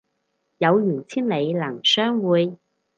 [0.57, 2.57] 有緣千里能相會